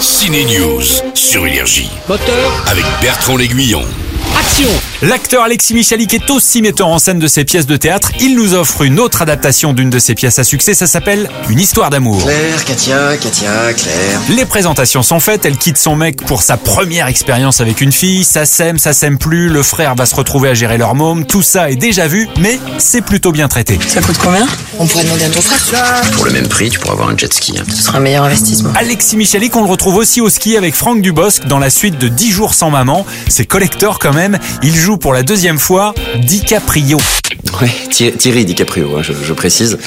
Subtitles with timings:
[0.00, 0.82] Ciné News
[1.14, 3.84] sur Énergie Moteur, avec Bertrand L'Aiguillon.
[4.50, 4.68] Action
[5.02, 8.10] L'acteur Alexis Michalik est aussi metteur en scène de ses pièces de théâtre.
[8.20, 10.74] Il nous offre une autre adaptation d'une de ses pièces à succès.
[10.74, 12.22] Ça s'appelle Une histoire d'amour.
[12.22, 14.20] Claire, Katia, Katia, Claire.
[14.28, 15.46] Les présentations sont faites.
[15.46, 18.24] Elle quitte son mec pour sa première expérience avec une fille.
[18.24, 19.48] Ça s'aime, ça s'aime plus.
[19.48, 21.24] Le frère va se retrouver à gérer leur môme.
[21.24, 23.78] Tout ça est déjà vu, mais c'est plutôt bien traité.
[23.88, 24.46] Ça coûte combien?
[24.78, 26.00] On pourrait demander à ton frère.
[26.12, 27.54] Pour le même prix, tu pourras avoir un jet ski.
[27.58, 27.62] hein.
[27.74, 28.72] Ce sera un meilleur investissement.
[28.76, 32.08] Alexis Michalik, on le retrouve aussi au ski avec Franck Dubosc dans la suite de
[32.08, 33.06] 10 jours sans maman.
[33.28, 34.38] C'est collector quand même.
[34.62, 36.98] Il joue pour la deuxième fois DiCaprio.
[37.60, 39.78] Ouais, Thierry, DiCaprio, hein, je, précise.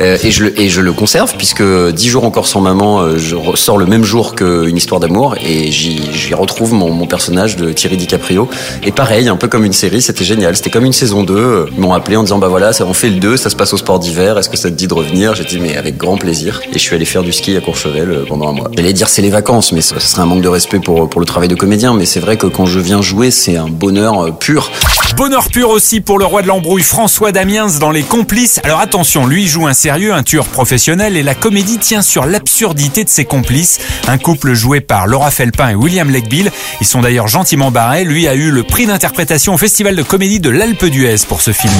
[0.00, 3.16] Euh, et, je le, et je le conserve puisque 10 jours encore sans maman, euh,
[3.18, 7.96] je ressors le même jour qu'une histoire d'amour et j'y retrouve mon, personnage de Thierry
[7.96, 8.48] DiCaprio.
[8.84, 10.56] Et pareil, un peu comme une série, c'était génial.
[10.56, 11.66] C'était comme une saison 2.
[11.72, 13.72] Ils m'ont appelé en disant bah voilà, ça, on fait le 2, ça se passe
[13.72, 15.34] au sport d'hiver, est-ce que ça te dit de revenir?
[15.34, 16.60] J'ai dit mais avec grand plaisir.
[16.70, 18.70] Et je suis allé faire du ski à Courchevel euh, pendant un mois.
[18.76, 21.20] J'allais dire c'est les vacances, mais ce ce serait un manque de respect pour, pour
[21.20, 21.94] le travail de comédien.
[21.94, 24.70] Mais c'est vrai que quand je viens jouer, c'est un bonheur euh, pur.
[25.16, 28.60] Bonheur pur aussi pour le roi de l'embrouille François Damiens dans Les Complices.
[28.64, 33.04] Alors attention, lui joue un sérieux, un tueur professionnel et la comédie tient sur l'absurdité
[33.04, 33.78] de ses complices.
[34.08, 36.52] Un couple joué par Laura Felpin et William Legbill.
[36.80, 38.04] Ils sont d'ailleurs gentiment barrés.
[38.04, 41.52] Lui a eu le prix d'interprétation au Festival de comédie de l'Alpe d'Huez pour ce
[41.52, 41.72] film.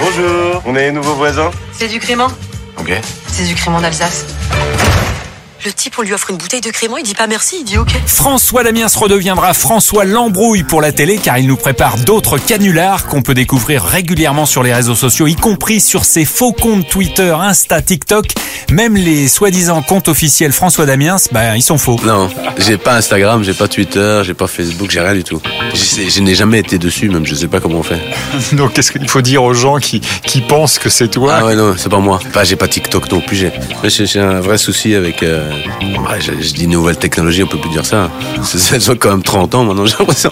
[0.00, 1.50] Bonjour, on est les nouveaux voisins?
[1.72, 2.28] C'est du crément
[2.78, 2.92] Ok.
[3.28, 4.26] C'est du crément d'Alsace.
[5.64, 7.78] Le type, on lui offre une bouteille de crément, il dit pas merci, il dit
[7.78, 7.92] ok.
[8.06, 13.22] François Damiens redeviendra François l'embrouille pour la télé car il nous prépare d'autres canulars qu'on
[13.22, 17.80] peut découvrir régulièrement sur les réseaux sociaux, y compris sur ses faux comptes Twitter, Insta,
[17.80, 18.26] TikTok.
[18.72, 22.00] Même les soi-disant comptes officiels François Damiens, ben ils sont faux.
[22.04, 25.40] Non, j'ai pas Instagram, j'ai pas Twitter, j'ai pas Facebook, j'ai rien du tout.
[25.74, 28.00] Je, n'ai jamais été dessus, même je sais pas comment on fait.
[28.52, 31.36] Donc qu'est-ce qu'il faut dire aux gens qui, qui pensent que c'est toi?
[31.38, 32.18] Ah ouais, non, c'est pas moi.
[32.26, 33.46] Enfin, j'ai pas TikTok non plus.
[33.84, 35.22] J'ai un vrai souci avec.
[35.22, 38.10] Euh, ouais, je, je dis nouvelle technologie, on peut plus dire ça.
[38.42, 40.30] Ça fait quand même 30 ans maintenant, j'ai l'impression.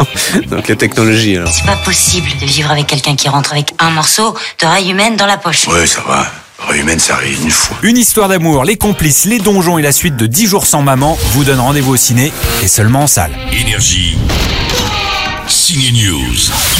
[0.49, 1.53] Donc la technologie, alors.
[1.53, 5.17] C'est pas possible de vivre avec quelqu'un qui rentre avec un morceau de raille humaine
[5.17, 5.67] dans la poche.
[5.69, 6.27] Ouais, ça va.
[6.69, 7.79] Rue humaine, ça arrive une fois.
[7.83, 11.19] Une histoire d'amour, les complices, les donjons et la suite de 10 jours sans maman
[11.33, 13.33] vous donnent rendez-vous au ciné et seulement en salle.
[13.53, 14.19] Énergie.
[15.49, 16.80] Ciné News.